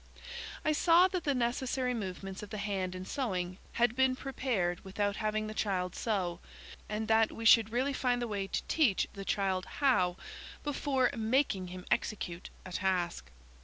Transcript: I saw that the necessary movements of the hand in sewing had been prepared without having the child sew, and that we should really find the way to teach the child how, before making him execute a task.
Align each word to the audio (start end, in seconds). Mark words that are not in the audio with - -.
I 0.65 0.71
saw 0.71 1.07
that 1.09 1.25
the 1.25 1.35
necessary 1.35 1.93
movements 1.93 2.41
of 2.41 2.49
the 2.49 2.57
hand 2.57 2.95
in 2.95 3.05
sewing 3.05 3.59
had 3.73 3.95
been 3.95 4.15
prepared 4.15 4.83
without 4.83 5.17
having 5.17 5.45
the 5.45 5.53
child 5.53 5.93
sew, 5.95 6.39
and 6.89 7.07
that 7.07 7.31
we 7.31 7.45
should 7.45 7.71
really 7.71 7.93
find 7.93 8.19
the 8.19 8.27
way 8.27 8.47
to 8.47 8.63
teach 8.67 9.05
the 9.13 9.23
child 9.23 9.65
how, 9.77 10.17
before 10.63 11.11
making 11.15 11.67
him 11.67 11.85
execute 11.91 12.49
a 12.65 12.71
task. 12.71 13.29